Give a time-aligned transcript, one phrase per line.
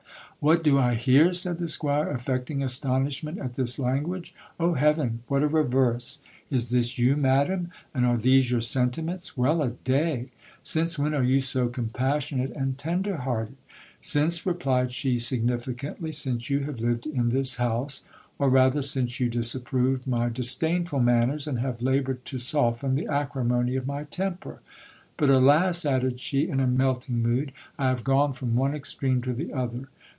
[0.43, 1.33] What do I hear?
[1.33, 6.17] said the squire, affecting astonishment at this language; oh heaven, what a reverse!
[6.49, 9.37] Is this you, madam, and are these your sentiments?
[9.37, 10.29] Well a day!
[10.63, 13.55] Since when are you so compassionate and tender hearted?
[14.01, 18.01] Since, replied she significantly, since you have lived in this house,
[18.39, 23.75] or rather since you disapproved my disdainful manners, and have laboured to soften the acrimony
[23.75, 24.61] of my temper.
[25.17, 25.85] But, alas!
[25.85, 29.87] added she, in a melting mood, I have gone from one extreme to the other.